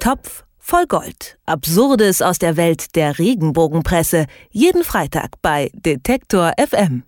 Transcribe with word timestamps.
Topf 0.00 0.44
voll 0.58 0.86
Gold. 0.86 1.36
Absurdes 1.44 2.22
aus 2.22 2.38
der 2.38 2.56
Welt 2.56 2.96
der 2.96 3.18
Regenbogenpresse. 3.18 4.24
Jeden 4.50 4.82
Freitag 4.82 5.32
bei 5.42 5.70
Detektor 5.74 6.52
FM. 6.56 7.02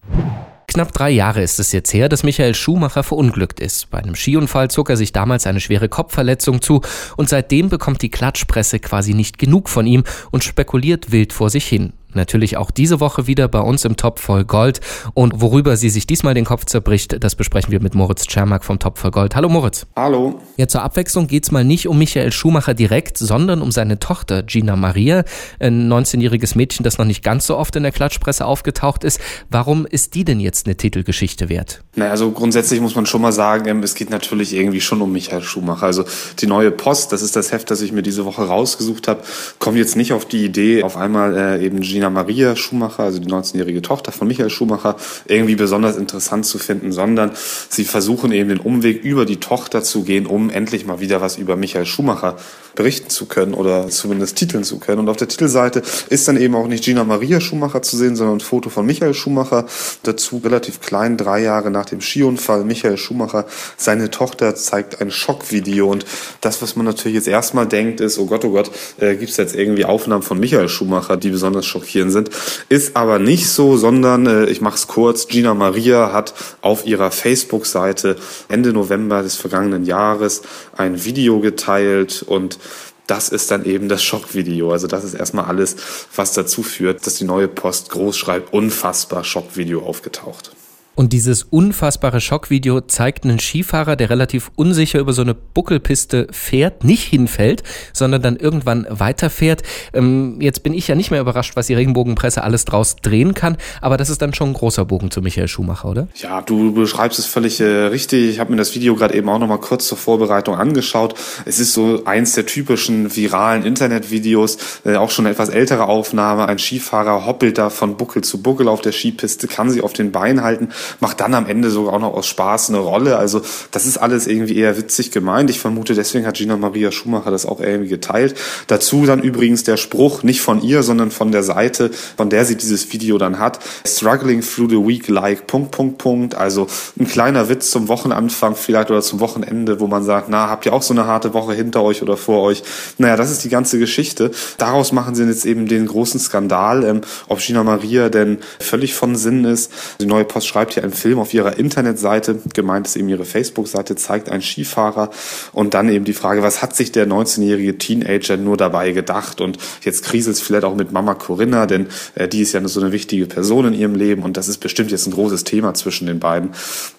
Knapp 0.67 0.93
drei 0.93 1.09
Jahre 1.09 1.43
ist 1.43 1.59
es 1.59 1.73
jetzt 1.73 1.95
her, 1.95 2.11
dass 2.11 2.23
Michael 2.23 2.55
Schumacher 2.55 3.03
verunglückt 3.03 3.61
ist. 3.61 3.89
Bei 3.91 3.99
einem 3.99 4.15
Skiunfall 4.15 4.71
zog 4.71 4.91
er 4.91 4.99
sich 4.99 5.13
damals 5.13 5.47
eine 5.47 5.61
schwere 5.61 5.89
Kopfverletzung 5.89 6.61
zu 6.61 6.83
und 7.17 7.31
seitdem 7.31 7.71
bekommt 7.71 8.03
die 8.03 8.11
Klatschpresse 8.11 8.79
quasi 8.79 9.15
nicht 9.15 9.39
genug 9.39 9.71
von 9.71 9.87
ihm 9.87 10.05
und 10.31 10.45
spekuliert 10.45 11.13
wild 11.13 11.33
vor 11.33 11.49
sich 11.49 11.67
hin. 11.67 11.95
Natürlich 12.15 12.57
auch 12.57 12.71
diese 12.71 13.01
Woche 13.01 13.27
wieder 13.27 13.49
bei 13.49 13.61
uns 13.61 13.85
im 13.85 13.97
Top 13.97 14.19
voll 14.19 14.45
Gold. 14.45 14.81
Und 15.15 15.41
worüber 15.41 15.77
sie 15.77 15.91
sich 15.91 16.07
diesmal 16.07 16.35
den 16.35 16.45
Kopf 16.45 16.67
zerbricht, 16.67 17.23
das 17.23 17.35
besprechen 17.35 17.73
wir 17.73 17.81
mit 17.81 17.95
Moritz 17.95 18.27
Czermak 18.27 18.65
vom 18.65 18.79
Top 18.79 18.99
voll 18.99 19.11
Gold. 19.11 19.35
Hallo 19.35 19.49
Moritz. 19.49 19.87
Hallo. 19.97 20.41
Ja, 20.57 20.69
zur 20.69 20.83
Abwechslung 20.83 21.27
geht 21.27 21.45
es 21.45 21.51
mal 21.51 21.65
nicht 21.65 21.89
um 21.89 21.99
Michael 21.99 22.33
Schumacher 22.33 22.75
direkt, 22.75 23.19
sondern 23.19 23.63
um 23.63 23.71
seine 23.71 23.99
Tochter 23.99 24.43
Gina 24.43 24.77
Maria, 24.77 25.25
ein 25.59 25.91
19-jähriges 25.91 26.57
Mädchen, 26.57 26.85
das 26.85 26.99
noch 26.99 27.05
nicht 27.05 27.23
ganz 27.23 27.47
so 27.47 27.57
oft 27.57 27.75
in 27.77 27.83
der 27.83 27.93
Klatschpresse 27.93 28.45
aufgetaucht 28.45 29.05
ist. 29.05 29.21
Warum 29.51 29.87
ist 29.87 30.15
die 30.15 30.25
denn 30.25 30.41
jetzt 30.41 30.67
eine 30.67 30.77
Titelgeschichte 30.77 31.49
wert? 31.49 31.83
Naja, 31.97 32.11
also 32.11 32.31
grundsätzlich 32.31 32.81
muss 32.81 32.95
man 32.95 33.07
schon 33.07 33.23
mal 33.23 33.33
sagen, 33.33 33.69
ähm, 33.69 33.83
es 33.83 33.95
geht 33.95 34.11
natürlich 34.11 34.55
irgendwie 34.55 34.81
schon 34.81 35.01
um 35.01 35.13
Michael 35.13 35.43
Schumacher. 35.43 35.87
Also 35.87 36.05
die 36.41 36.47
neue 36.47 36.71
Post, 36.71 37.13
das 37.13 37.23
ist 37.23 37.37
das 37.37 37.53
Heft, 37.53 37.71
das 37.71 37.81
ich 37.81 37.93
mir 37.93 38.03
diese 38.03 38.25
Woche 38.25 38.43
rausgesucht 38.43 39.09
habe, 39.09 39.23
kommt 39.59 39.77
jetzt 39.77 39.97
nicht 39.97 40.13
auf 40.13 40.25
die 40.25 40.45
Idee, 40.45 40.83
auf 40.83 40.97
einmal 40.97 41.37
äh, 41.37 41.65
eben 41.65 41.81
Gina 41.81 42.02
Gina 42.03 42.11
Maria 42.11 42.57
Schumacher, 42.57 43.05
also 43.05 43.21
die 43.21 43.29
19-jährige 43.29 43.81
Tochter 43.81 44.11
von 44.11 44.27
Michael 44.27 44.51
Schumacher, 44.51 44.97
irgendwie 45.27 45.55
besonders 45.55 45.97
interessant 45.97 46.45
zu 46.45 46.59
finden, 46.59 46.91
sondern 46.91 47.31
sie 47.69 47.85
versuchen 47.85 48.33
eben 48.33 48.49
den 48.49 48.59
Umweg 48.59 49.05
über 49.05 49.25
die 49.25 49.37
Tochter 49.37 49.85
zu 49.85 50.03
gehen, 50.03 50.27
um 50.27 50.51
endlich 50.51 50.85
mal 50.85 50.99
wieder 50.99 51.21
was 51.21 51.37
über 51.39 51.55
Michael 51.55 51.87
Schumacher 51.87 52.39
berichten 52.75 53.09
zu 53.09 53.27
können 53.27 53.55
oder 53.55 53.89
zumindest 53.89 54.37
titeln 54.37 54.65
zu 54.65 54.79
können. 54.79 55.01
Und 55.01 55.09
auf 55.11 55.17
der 55.17 55.29
Titelseite 55.29 55.83
ist 56.09 56.27
dann 56.27 56.37
eben 56.37 56.57
auch 56.57 56.67
nicht 56.67 56.83
Gina 56.83 57.05
Maria 57.05 57.41
Schumacher 57.41 57.83
zu 57.83 57.97
sehen, 57.97 58.17
sondern 58.17 58.39
ein 58.39 58.41
Foto 58.41 58.69
von 58.69 58.85
Michael 58.85 59.15
Schumacher. 59.15 59.67
Dazu 60.03 60.39
relativ 60.39 60.81
klein, 60.81 61.17
drei 61.17 61.43
Jahre 61.43 61.71
nach 61.71 61.85
dem 61.85 62.01
Skiunfall. 62.01 62.65
Michael 62.65 62.97
Schumacher, 62.97 63.47
seine 63.77 64.11
Tochter 64.11 64.57
zeigt 64.57 65.01
ein 65.01 65.13
Schockvideo. 65.13 65.89
Und 65.89 66.05
das, 66.41 66.63
was 66.63 66.75
man 66.75 66.87
natürlich 66.87 67.15
jetzt 67.15 67.29
erstmal 67.29 67.67
denkt, 67.67 68.01
ist, 68.01 68.19
oh 68.19 68.27
Gott, 68.27 68.45
oh 68.45 68.51
Gott, 68.51 68.71
äh, 68.99 69.15
gibt 69.15 69.31
es 69.31 69.37
jetzt 69.37 69.55
irgendwie 69.55 69.85
Aufnahmen 69.85 70.23
von 70.23 70.41
Michael 70.41 70.69
Schumacher, 70.69 71.17
die 71.17 71.31
besonders 71.31 71.67
schockierend 71.67 71.92
sind. 71.93 72.31
Ist 72.69 72.97
aber 72.97 73.19
nicht 73.19 73.49
so, 73.49 73.77
sondern, 73.77 74.27
äh, 74.27 74.47
ich 74.47 74.61
mache 74.61 74.77
es 74.77 74.87
kurz, 74.87 75.29
Gina 75.29 75.55
Maria 75.55 76.13
hat 76.13 76.35
auf 76.61 76.87
ihrer 76.87 77.11
Facebook-Seite 77.11 78.17
Ende 78.49 78.73
November 78.73 79.23
des 79.23 79.37
vergangenen 79.37 79.85
Jahres 79.85 80.43
ein 80.77 81.05
Video 81.05 81.41
geteilt 81.41 82.23
und 82.27 82.59
das 83.07 83.29
ist 83.29 83.51
dann 83.51 83.65
eben 83.65 83.89
das 83.89 84.03
Schockvideo. 84.03 84.73
Also 84.73 84.87
das 84.87 85.05
ist 85.05 85.15
erstmal 85.15 85.47
alles, 85.47 85.77
was 86.15 86.33
dazu 86.33 86.63
führt, 86.63 87.07
dass 87.07 87.17
die 87.17 87.25
neue 87.25 87.49
Post 87.49 87.91
groß 87.91 88.17
schreibt, 88.17 88.53
unfassbar 88.53 89.25
Schockvideo 89.25 89.83
aufgetaucht. 89.83 90.53
Und 90.95 91.15
dieses 91.15 91.43
unfassbare 91.45 92.21
Schockvideo 92.21 92.83
zeigt 92.83 93.25
einen 93.25 93.39
Skifahrer, 93.39 93.97
der 93.97 94.11
relativ 94.11 94.51
unsicher 94.57 94.99
über 94.99 95.15
so 95.15 95.23
eine 95.23 95.35
Buckelpiste 95.35 96.27
fährt, 96.31 96.85
nicht 96.85 97.05
hinfällt, 97.05 97.63
sondern 97.95 98.21
dann 98.21 98.37
irgendwann 98.37 98.87
weiterfährt. 98.91 99.63
Ähm, 99.95 100.37
jetzt 100.41 100.63
bin 100.63 100.75
ich 100.75 100.89
ja 100.89 100.95
nicht 100.95 101.11
mehr 101.11 101.21
überrascht, 101.21 101.57
was 101.57 101.69
die 101.69 101.75
Regenbogenpresse 101.75 102.45
alles 102.45 102.67
draus 102.67 102.97
drehen 102.97 103.33
kann, 103.33 103.57
aber 103.81 103.97
das 103.97 104.11
ist 104.11 104.21
dann 104.21 104.35
schon 104.35 104.51
ein 104.51 104.55
großer 104.55 104.85
Bogen 104.85 105.11
zu 105.11 105.23
Michael 105.23 105.49
Schumacher, 105.49 105.89
oder? 105.89 106.09
Ja, 106.17 106.43
du 106.43 106.73
beschreibst 106.73 107.19
es 107.19 107.25
völlig 107.25 107.59
äh, 107.61 107.65
richtig. 107.65 108.29
Ich 108.29 108.39
habe 108.39 108.51
mir 108.51 108.59
das 108.59 108.75
Video 108.75 108.95
gerade 108.95 109.15
eben 109.15 109.29
auch 109.31 109.39
nochmal 109.39 109.61
kurz 109.61 109.89
zur 109.89 109.97
Vorbereitung 109.97 110.57
angeschaut. 110.57 111.15
Es 111.47 111.59
ist 111.59 111.73
so 111.73 112.03
eins 112.05 112.35
der 112.35 112.45
typischen 112.45 113.17
viralen 113.17 113.65
Internetvideos, 113.65 114.59
äh, 114.85 114.97
auch 114.97 115.11
schon 115.11 115.25
eine 115.25 115.33
etwas 115.33 115.49
ältere 115.49 115.87
Aufnahme. 115.87 116.47
Ein 116.47 116.59
Skifahrer 116.59 117.25
hoppelt 117.25 117.57
da 117.57 117.71
von 117.71 117.97
Buckel 117.97 118.23
zu 118.23 118.43
Buckel 118.43 118.69
auf 118.69 118.83
der 118.83 118.93
Skipiste, 118.93 119.49
kann 119.49 119.71
sich 119.71 119.83
auf 119.83 119.95
den 119.95 120.13
Beinen 120.13 120.43
halten 120.43 120.69
macht 121.01 121.21
dann 121.21 121.35
am 121.35 121.47
Ende 121.47 121.71
sogar 121.71 121.95
auch 121.95 122.01
noch 122.01 122.15
aus 122.15 122.27
Spaß 122.27 122.71
eine 122.71 122.79
Rolle. 122.79 123.17
Also 123.17 123.43
das 123.71 123.87
ist 123.87 123.99
alles 123.99 124.27
irgendwie 124.27 124.57
eher 124.57 124.77
witzig 124.77 125.11
gemeint. 125.11 125.51
Ich 125.51 125.61
vermute, 125.61 125.95
deswegen 125.95 126.27
hat 126.27 126.37
Gina 126.37 126.57
Maria 126.57 126.93
Schumacher 126.93 127.31
das 127.31 127.47
auch 127.47 127.61
irgendwie 127.61 127.89
geteilt. 127.89 128.35
Dazu 128.67 129.07
dann 129.07 129.23
übrigens 129.23 129.65
der 129.65 129.77
Spruch, 129.77 130.23
nicht 130.23 130.41
von 130.41 130.63
ihr, 130.63 130.83
sondern 130.83 131.11
von 131.11 131.33
der 131.33 131.43
Seite, 131.43 131.91
von 132.17 132.31
der 132.31 132.45
sie 132.45 132.57
dieses 132.57 132.93
Video 132.93 133.19
dann 133.19 133.39
hat. 133.39 133.59
Struggling 133.87 134.41
through 134.41 134.71
the 134.71 134.77
week 134.77 135.09
like, 135.09 135.47
Punkt, 135.47 135.71
Punkt, 135.71 135.99
Punkt. 135.99 136.35
Also 136.35 136.67
ein 136.99 137.07
kleiner 137.07 137.49
Witz 137.49 137.71
zum 137.71 137.89
Wochenanfang 137.89 138.57
vielleicht 138.57 138.91
oder 138.91 139.03
zum 139.03 139.21
Wochenende, 139.21 139.81
wo 139.81 139.87
man 139.87 140.05
sagt, 140.05 140.29
na, 140.29 140.49
habt 140.49 140.67
ihr 140.67 140.73
auch 140.73 140.83
so 140.83 140.95
eine 140.95 141.07
harte 141.07 141.35
Woche 141.35 141.55
hinter 141.55 141.83
euch 141.83 142.03
oder 142.03 142.17
vor 142.17 142.43
euch? 142.43 142.63
Naja, 142.99 143.17
das 143.17 143.31
ist 143.31 143.45
die 143.45 143.49
ganze 143.49 143.79
Geschichte. 143.79 144.31
Daraus 144.59 144.93
machen 144.93 145.15
sie 145.15 145.25
jetzt 145.25 145.45
eben 145.45 145.67
den 145.67 145.87
großen 145.87 146.21
Skandal, 146.21 146.85
ähm, 146.85 147.01
ob 147.29 147.41
Gina 147.41 147.63
Maria 147.63 148.09
denn 148.09 148.39
völlig 148.61 148.95
von 148.95 149.17
Sinn 149.17 149.45
ist. 149.45 149.73
Die 150.01 150.07
neue 150.07 150.25
Post 150.25 150.47
schreibt 150.47 150.72
hier 150.75 150.83
einen 150.83 150.93
Film 150.93 151.19
auf 151.19 151.33
ihrer 151.35 151.59
Internetseite, 151.59 152.41
gemeint 152.55 152.87
ist 152.87 152.97
eben 152.97 153.09
ihre 153.09 153.25
Facebook-Seite, 153.25 153.97
zeigt 153.97 154.29
einen 154.29 154.43
Skifahrer 154.43 155.11
und 155.53 155.75
dann 155.75 155.89
eben 155.89 156.05
die 156.05 156.13
Frage, 156.13 156.43
was 156.43 156.63
hat 156.63 156.75
sich 156.75 156.93
der 156.93 157.07
19-jährige 157.07 157.79
Teenager 157.79 158.37
nur 158.37 158.57
dabei 158.57 158.93
gedacht? 158.93 159.41
Und 159.41 159.59
jetzt 159.83 160.05
kriselt 160.05 160.37
es 160.37 160.43
vielleicht 160.43 160.65
auch 160.65 160.75
mit 160.75 160.93
Mama 160.93 161.15
Corinna, 161.15 161.67
denn 161.67 161.89
äh, 162.15 162.29
die 162.29 162.43
ist 162.43 162.53
ja 162.53 162.67
so 162.69 162.81
eine 162.81 162.93
wichtige 162.93 163.27
Person 163.27 163.67
in 163.67 163.75
ihrem 163.75 163.95
Leben 163.95 164.23
und 164.23 164.37
das 164.37 164.49
ist 164.49 164.59
bestimmt 164.59 164.91
jetzt 164.91 165.07
ein 165.07 165.13
großes 165.13 165.45
Thema 165.45 165.75
zwischen 165.75 166.07
den 166.07 166.21
beiden. 166.21 166.51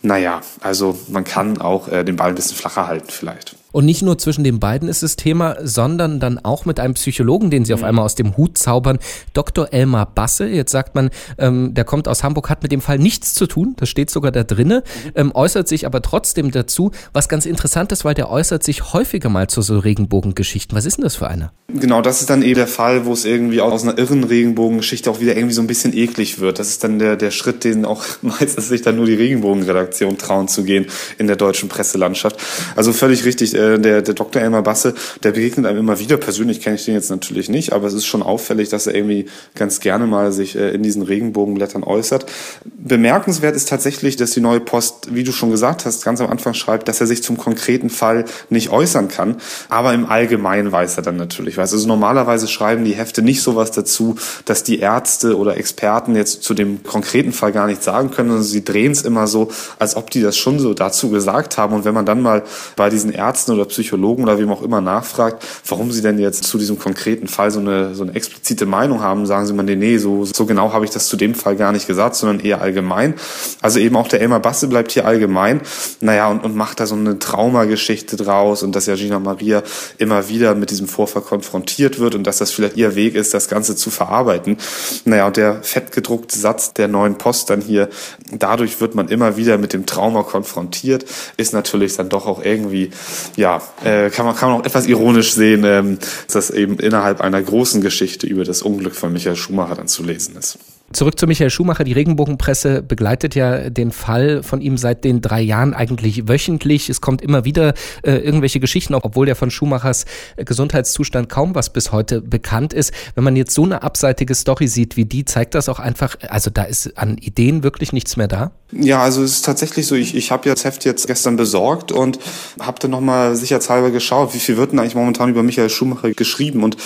Naja, 0.01 0.41
also 0.61 0.97
man 1.09 1.23
kann 1.23 1.59
auch 1.59 1.88
äh, 1.88 2.03
den 2.03 2.16
Ball 2.16 2.29
ein 2.29 2.35
bisschen 2.35 2.57
flacher 2.57 2.88
halten 2.88 3.09
vielleicht. 3.09 3.55
Und 3.73 3.85
nicht 3.85 4.03
nur 4.03 4.17
zwischen 4.17 4.44
den 4.44 4.59
beiden 4.59 4.88
ist 4.88 5.03
das 5.03 5.17
Thema, 5.17 5.57
sondern 5.61 6.19
dann 6.19 6.39
auch 6.39 6.63
mit 6.66 6.79
einem 6.79 6.94
Psychologen, 6.94 7.50
den 7.50 7.66
sie 7.66 7.73
auf 7.73 7.81
mhm. 7.81 7.88
einmal 7.88 8.06
aus 8.06 8.16
dem 8.16 8.38
Hut 8.38 8.57
zaubern, 8.57 9.00
Dr. 9.34 9.73
Elmar 9.73 10.06
Basse. 10.06 10.47
Jetzt 10.47 10.72
sagt 10.72 10.95
man, 10.95 11.09
ähm, 11.39 11.73
der 11.73 11.84
kommt 11.84 12.07
aus 12.07 12.23
Hamburg, 12.23 12.50
hat 12.50 12.61
mit 12.61 12.72
dem 12.72 12.81
Fall 12.81 13.00
nichts 13.00 13.34
zu 13.34 13.47
tun, 13.47 13.73
das 13.78 13.89
steht 13.89 14.11
sogar 14.11 14.31
da 14.31 14.44
drinne, 14.44 14.84
mhm. 15.06 15.11
ähm, 15.16 15.31
äußert 15.34 15.67
sich 15.67 15.88
aber 15.88 16.01
trotzdem 16.03 16.51
dazu, 16.51 16.91
was 17.13 17.28
ganz 17.28 17.47
interessant 17.47 17.91
ist, 17.91 18.06
weil 18.06 18.13
der 18.13 18.29
äußert 18.29 18.63
sich 18.63 18.94
häufiger 18.94 19.29
mal 19.29 19.47
zu 19.47 19.63
so 19.63 19.79
Regenbogengeschichten. 19.79 20.78
Was 20.78 20.85
ist 20.85 20.97
denn 20.97 21.03
das 21.03 21.16
für 21.16 21.28
einer? 21.28 21.51
Genau, 21.67 22.03
das 22.03 22.22
ist 22.22 22.29
dann 22.29 22.44
eh 22.44 22.53
der 22.53 22.67
Fall, 22.67 23.07
wo 23.07 23.13
es 23.13 23.25
irgendwie 23.25 23.59
aus 23.59 23.81
einer 23.81 23.97
irren 23.97 24.23
Regenbogengeschichte 24.23 25.09
auch 25.09 25.19
wieder 25.19 25.35
irgendwie 25.35 25.55
so 25.55 25.61
ein 25.61 25.67
bisschen 25.67 25.97
eklig 25.97 26.40
wird. 26.40 26.59
Das 26.59 26.69
ist 26.69 26.84
dann 26.84 27.00
der, 27.00 27.16
der 27.16 27.31
Schritt, 27.31 27.63
den 27.63 27.85
auch 27.85 28.03
meistens 28.22 28.67
sich 28.67 28.84
dann 28.84 28.97
nur 28.97 29.07
die 29.07 29.16
Regenbogenredaktion 29.16 30.19
trauen 30.19 30.47
zu 30.47 30.63
gehen 30.63 30.85
in 31.17 31.25
der 31.25 31.38
deutschen 31.38 31.69
Presselandschaft. 31.69 32.38
Also 32.75 32.94
völlig 32.94 33.25
richtig, 33.25 33.55
äh, 33.63 33.79
der, 33.79 34.01
der 34.01 34.13
Dr. 34.13 34.41
Elmar 34.41 34.63
Basse, 34.63 34.94
der 35.24 35.31
begegnet 35.31 35.66
einem 35.66 35.79
immer 35.79 36.00
wieder. 36.00 36.18
Persönlich 36.18 36.62
kenne 36.62 36.75
ich 36.75 36.85
den 36.85 36.96
jetzt 36.96 37.09
natürlich 37.09 37.50
nicht, 37.50 37.74
aber 37.74 37.88
es 37.88 37.94
ist 37.94 38.06
schon 38.06 38.24
auffällig, 38.24 38.69
dass 38.69 38.88
er 38.88 38.96
irgendwie 38.96 39.25
ganz 39.56 39.79
gerne 39.79 40.06
mal 40.07 40.31
sich 40.31 40.56
äh, 40.56 40.72
in 40.72 40.84
diesen 40.84 41.01
Regenbogenblättern 41.01 41.84
äußert. 41.84 42.25
Bemerkenswert 42.66 43.56
ist 43.56 43.69
tatsächlich, 43.69 44.16
dass 44.16 44.31
die 44.31 44.41
neue 44.41 44.59
Post, 44.59 45.13
wie 45.13 45.23
du 45.23 45.31
schon 45.31 45.52
gesagt 45.52 45.85
hast, 45.85 46.03
ganz 46.03 46.22
am 46.22 46.29
Anfang 46.29 46.53
schreibt, 46.53 46.88
dass 46.88 47.02
er 47.02 47.07
sich 47.07 47.23
zum 47.23 47.38
konkreten 47.38 47.90
Fall 47.90 48.25
nicht 48.50 48.69
äußern 48.69 49.07
kann, 49.07 49.38
aber 49.69 49.94
im 49.94 50.06
Allgemeinen 50.06 50.72
weiß 50.72 50.97
er 50.97 51.03
dann 51.03 51.18
natürlich 51.18 51.57
was. 51.57 51.73
Also 51.73 51.88
normalerweise 51.88 52.47
schreiben 52.47 52.85
die 52.85 52.94
Hefte 52.94 53.22
nicht 53.22 53.41
sowas 53.41 53.72
dazu, 53.72 54.16
dass 54.46 54.63
die 54.63 54.79
Ärzte 54.79 55.38
oder 55.38 55.57
Experten 55.57 56.16
jetzt 56.16 56.44
zu 56.44 56.53
dem 56.53 56.84
konkreten 56.84 57.31
Fall 57.31 57.52
gar 57.52 57.68
nichts 57.68 57.85
sagen 57.85 58.12
können, 58.12 58.29
sondern 58.29 58.46
sie 58.46 58.63
drehen 58.63 58.91
es 58.91 59.03
immer 59.03 59.28
so, 59.28 59.50
als 59.79 59.96
ob 59.96 60.09
die 60.09 60.22
das 60.22 60.38
schon 60.38 60.59
so 60.59 60.73
dazu 60.73 61.09
gesagt 61.09 61.57
haben. 61.57 61.73
Und 61.73 61.85
wenn 61.85 61.94
man 61.94 62.06
dann 62.06 62.22
mal 62.22 62.44
bei 62.75 62.90
diesen 62.90 63.12
Ärzten 63.12 63.53
oder 63.53 63.66
Psychologen 63.66 64.24
oder 64.24 64.40
wem 64.40 64.52
auch 64.52 64.62
immer 64.62 64.81
nachfragt, 64.81 65.46
warum 65.68 65.91
sie 65.91 66.02
denn 66.02 66.19
jetzt 66.19 66.44
zu 66.44 66.58
diesem 66.58 66.80
konkreten 66.80 67.28
Fall 67.28 67.52
so 67.52 67.59
eine, 67.59 67.96
so 67.96 68.03
eine 68.03 68.16
explizite 68.16 68.66
Meinung 68.66 69.02
haben, 69.02 69.25
sagen 69.25 69.46
sie 69.46 69.53
mal, 69.53 69.64
nee, 69.64 69.75
nee, 69.75 69.97
so, 69.97 70.25
so 70.25 70.46
genau 70.46 70.74
habe 70.74 70.86
ich 70.86 70.91
das 70.91 71.08
zu 71.08 71.18
dem 71.18 71.36
Fall 71.36 71.56
gar 71.56 71.72
nicht 71.72 71.88
gesagt, 71.88 72.16
sondern 72.16 72.40
eher 72.40 72.62
allgemein. 72.62 73.16
Also 73.62 73.80
eben 73.80 73.96
auch 73.96 74.08
der 74.08 74.22
Elmar 74.22 74.40
Basse 74.40 74.68
bleibt 74.68 74.91
hier 74.91 75.06
allgemein, 75.06 75.62
naja, 76.00 76.30
und, 76.30 76.44
und 76.44 76.56
macht 76.56 76.80
da 76.80 76.86
so 76.86 76.96
eine 76.96 77.19
Traumageschichte 77.19 78.16
draus 78.16 78.64
und 78.64 78.75
dass 78.75 78.86
ja 78.86 78.96
Gina 78.96 79.19
Maria 79.19 79.64
immer 79.97 80.29
wieder 80.29 80.56
mit 80.56 80.70
diesem 80.70 80.88
Vorfall 80.88 81.22
konfrontiert 81.22 81.99
wird 81.99 82.16
und 82.16 82.26
dass 82.26 82.38
das 82.38 82.52
vielleicht 82.52 82.78
ihr 82.78 82.96
Weg 82.96 83.16
ist, 83.16 83.34
das 83.34 83.47
Ganze 83.47 83.76
zu 83.76 83.90
verarbeiten. 83.90 84.58
Naja, 85.06 85.28
und 85.28 85.38
der 85.38 85.64
fettgedruckte 85.64 86.38
Satz 86.38 86.73
der 86.73 86.88
neuen 86.88 87.17
Post 87.17 87.49
dann 87.49 87.61
hier, 87.61 87.90
dadurch 88.32 88.82
wird 88.82 88.96
man 88.96 89.08
immer 89.08 89.38
wieder 89.38 89.58
mit 89.58 89.73
dem 89.73 89.85
Trauma 89.85 90.23
konfrontiert, 90.23 91.06
ist 91.38 91.53
natürlich 91.53 91.96
dann 91.96 92.09
doch 92.09 92.26
auch 92.26 92.44
irgendwie, 92.44 92.91
ja, 93.35 93.42
äh, 93.84 94.09
kann, 94.09 94.25
man, 94.25 94.35
kann 94.35 94.49
man 94.49 94.61
auch 94.61 94.66
etwas 94.66 94.87
ironisch 94.87 95.34
sehen, 95.34 95.63
ähm, 95.66 95.99
dass 96.28 96.47
das 96.47 96.49
eben 96.49 96.79
innerhalb 96.79 97.22
einer 97.22 97.41
großen 97.41 97.81
Geschichte 97.81 98.28
über 98.28 98.43
das 98.43 98.61
Unglück 98.61 98.95
von 98.95 99.13
Michael 99.13 99.35
Schumacher 99.35 99.75
dann 99.75 99.87
zu 99.87 100.03
lesen 100.03 100.35
ist. 100.37 100.57
Zurück 100.93 101.19
zu 101.19 101.25
Michael 101.25 101.49
Schumacher. 101.49 101.84
Die 101.84 101.93
Regenbogenpresse 101.93 102.84
begleitet 102.84 103.34
ja 103.34 103.72
den 103.72 103.91
Fall 103.91 104.43
von 104.43 104.61
ihm 104.61 104.78
seit 104.78 105.03
den 105.03 105.22
drei 105.22 105.41
Jahren 105.41 105.73
eigentlich 105.73 106.28
wöchentlich. 106.28 106.87
Es 106.87 107.01
kommt 107.01 107.22
immer 107.23 107.45
wieder 107.45 107.73
äh, 108.03 108.11
irgendwelche 108.17 108.59
Geschichten, 108.59 108.93
obwohl 108.93 109.28
ja 109.28 109.34
von 109.34 109.49
Schumachers 109.49 110.05
äh, 110.35 110.45
Gesundheitszustand 110.45 111.29
kaum 111.29 111.55
was 111.55 111.73
bis 111.73 111.91
heute 111.91 112.22
bekannt 112.22 112.73
ist. 112.73 112.93
Wenn 113.16 113.23
man 113.23 113.35
jetzt 113.35 113.55
so 113.55 113.63
eine 113.63 113.81
abseitige 113.81 114.35
Story 114.35 114.67
sieht 114.67 114.95
wie 114.95 115.05
die, 115.05 115.25
zeigt 115.25 115.55
das 115.55 115.67
auch 115.67 115.79
einfach, 115.79 116.16
also 116.29 116.51
da 116.51 116.63
ist 116.63 116.96
an 116.96 117.17
Ideen 117.17 117.63
wirklich 117.63 117.91
nichts 117.91 118.16
mehr 118.16 118.28
da? 118.28 118.51
Ja, 118.72 119.01
also 119.01 119.23
es 119.23 119.34
ist 119.34 119.46
tatsächlich 119.46 119.87
so, 119.87 119.96
ich, 119.96 120.16
ich 120.16 120.31
habe 120.31 120.47
ja 120.47 120.53
das 120.53 120.63
Heft 120.63 120.85
jetzt 120.85 121.07
gestern 121.07 121.37
besorgt 121.37 121.91
und 121.91 122.19
habe 122.59 122.79
dann 122.79 122.91
nochmal 122.91 123.35
sicherheitshalber 123.35 123.89
geschaut, 123.89 124.34
wie 124.35 124.39
viel 124.39 124.57
wird 124.57 124.72
denn 124.72 124.79
eigentlich 124.79 124.96
momentan 124.96 125.29
über 125.29 125.41
Michael 125.41 125.69
Schumacher 125.69 126.11
geschrieben 126.11 126.63
und 126.63 126.78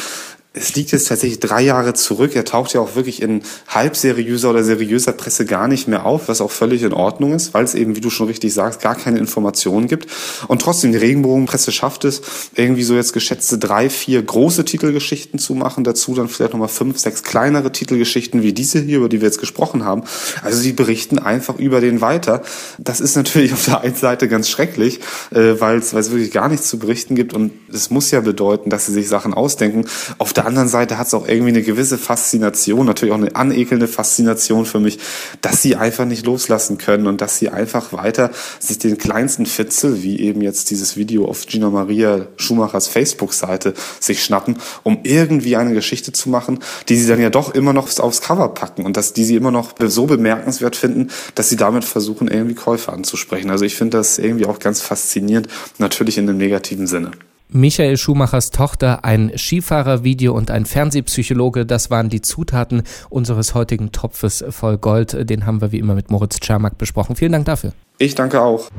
es 0.58 0.76
liegt 0.76 0.92
jetzt 0.92 1.08
tatsächlich 1.08 1.40
drei 1.40 1.62
Jahre 1.62 1.94
zurück. 1.94 2.36
Er 2.36 2.46
taucht 2.46 2.74
ja 2.74 2.82
auch 2.82 2.96
wirklich 2.96 3.22
in 3.22 3.44
halbseriöser 3.68 4.50
oder 4.50 4.64
seriöser 4.64 5.14
Presse 5.14 5.46
gar 5.46 5.68
nicht 5.68 5.88
mehr 5.88 6.06
auf, 6.06 6.28
was 6.28 6.42
auch 6.42 6.52
völlig 6.52 6.84
in 6.84 6.94
Ordnung 6.94 7.34
ist, 7.34 7.54
weil 7.54 7.64
es 7.64 7.76
eben, 7.76 7.96
wie 7.96 8.02
du 8.02 8.10
schon 8.10 8.28
richtig 8.28 8.54
sagst, 8.54 8.82
gar 8.82 8.96
keine 8.96 9.20
Informationen 9.20 9.88
gibt. 9.88 10.08
Und 10.48 10.62
trotzdem, 10.62 10.92
die 10.92 10.98
Regenbogenpresse 10.98 11.72
schafft 11.72 12.06
es, 12.06 12.22
irgendwie 12.56 12.84
so 12.84 12.96
jetzt 12.96 13.14
geschätzte 13.14 13.58
drei, 13.58 13.90
vier 13.90 14.22
große 14.22 14.66
Titelgeschichten 14.66 15.40
zu 15.40 15.54
machen. 15.54 15.84
Dazu 15.84 16.16
dann 16.16 16.28
vielleicht 16.28 16.54
nochmal 16.54 16.68
fünf, 16.68 16.98
sechs 16.98 17.24
kleinere 17.24 17.72
Titelgeschichten 17.72 18.42
wie 18.42 18.54
diese 18.54 18.80
hier, 18.80 18.98
über 18.98 19.10
die 19.10 19.22
wir 19.22 19.28
jetzt 19.28 19.40
gesprochen 19.40 19.86
haben. 19.86 20.04
Also 20.44 20.60
sie 20.60 20.74
berichten 20.74 21.20
einfach 21.20 21.58
über 21.60 21.82
den 21.82 22.02
weiter. 22.02 22.42
Das 22.78 23.00
ist 23.00 23.16
natürlich 23.16 23.54
auf 23.54 23.66
der 23.66 23.82
einen 23.82 23.96
Seite 23.96 24.28
ganz 24.28 24.50
schrecklich, 24.50 25.00
äh, 25.32 25.60
weil 25.60 25.78
es 25.78 25.94
wirklich 25.94 26.32
gar 26.32 26.50
nichts 26.50 26.68
zu 26.68 26.80
berichten 26.80 27.16
gibt. 27.16 27.34
Und 27.34 27.52
es 27.72 27.90
muss 27.90 28.12
ja 28.12 28.22
bedeuten, 28.22 28.70
dass 28.70 28.88
sie 28.88 28.94
sich 28.94 29.08
Sachen 29.08 29.34
ausdenken. 29.34 29.86
Auf 30.18 30.34
der 30.34 30.47
anderen 30.48 30.68
Seite 30.68 30.98
hat 30.98 31.08
es 31.08 31.14
auch 31.14 31.28
irgendwie 31.28 31.50
eine 31.50 31.62
gewisse 31.62 31.98
Faszination, 31.98 32.86
natürlich 32.86 33.14
auch 33.14 33.20
eine 33.20 33.36
anekelnde 33.36 33.88
Faszination 33.88 34.66
für 34.66 34.80
mich, 34.80 34.98
dass 35.42 35.62
sie 35.62 35.76
einfach 35.76 36.06
nicht 36.06 36.26
loslassen 36.26 36.78
können 36.78 37.06
und 37.06 37.22
dass 37.22 37.38
sie 37.38 37.50
einfach 37.50 37.94
weiter 37.94 38.32
sich 38.60 38.80
den 38.80 38.98
kleinsten 38.98 39.46
Fitzel, 39.46 40.02
wie 40.02 40.20
eben 40.20 40.42
jetzt 40.42 40.72
dieses 40.72 40.98
Video 40.98 41.26
auf 41.26 41.46
Gina 41.46 41.70
Maria 41.70 42.28
Schumachers 42.38 42.88
Facebook-Seite, 42.88 43.74
sich 44.00 44.24
schnappen, 44.24 44.58
um 44.84 45.00
irgendwie 45.04 45.58
eine 45.58 45.74
Geschichte 45.74 46.12
zu 46.12 46.30
machen, 46.30 46.60
die 46.90 46.96
sie 46.96 47.08
dann 47.08 47.22
ja 47.22 47.30
doch 47.30 47.54
immer 47.54 47.74
noch 47.74 47.88
aufs 48.00 48.22
Cover 48.22 48.50
packen 48.50 48.86
und 48.86 48.98
dass 48.98 49.14
die 49.14 49.26
sie 49.26 49.36
immer 49.36 49.52
noch 49.52 49.76
so 49.80 50.06
bemerkenswert 50.06 50.76
finden, 50.76 51.10
dass 51.36 51.50
sie 51.50 51.58
damit 51.58 51.86
versuchen, 51.86 52.28
irgendwie 52.28 52.56
Käufer 52.56 52.94
anzusprechen. 52.94 53.52
Also 53.52 53.66
ich 53.66 53.76
finde 53.76 53.98
das 53.98 54.18
irgendwie 54.18 54.46
auch 54.46 54.60
ganz 54.60 54.82
faszinierend, 54.82 55.48
natürlich 55.78 56.18
in 56.18 56.30
einem 56.30 56.38
negativen 56.38 56.88
Sinne. 56.88 57.12
Michael 57.50 57.98
Schumachers 57.98 58.52
Tochter, 58.52 59.06
ein 59.06 59.32
Skifahrervideo 59.36 60.34
und 60.34 60.52
ein 60.52 60.66
Fernsehpsychologe, 60.66 61.66
das 61.66 61.90
waren 61.90 62.10
die 62.10 62.22
Zutaten 62.22 62.84
unseres 63.10 63.54
heutigen 63.54 63.92
Topfes 63.92 64.44
voll 64.50 64.78
Gold. 64.78 65.30
Den 65.30 65.46
haben 65.46 65.62
wir 65.62 65.72
wie 65.72 65.80
immer 65.80 65.96
mit 65.96 66.12
Moritz 66.12 66.40
Czermak 66.40 66.78
besprochen. 66.78 67.16
Vielen 67.16 67.32
Dank 67.32 67.46
dafür. 67.46 67.74
Ich 67.98 68.16
danke 68.16 68.42
auch. 68.42 68.70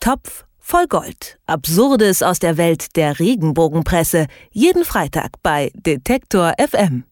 Topf 0.00 0.44
voll 0.58 0.86
Gold. 0.88 1.38
Absurdes 1.46 2.22
aus 2.22 2.38
der 2.38 2.56
Welt 2.56 2.96
der 2.96 3.18
Regenbogenpresse. 3.18 4.26
Jeden 4.50 4.84
Freitag 4.84 5.32
bei 5.42 5.70
Detektor 5.74 6.52
FM. 6.58 7.04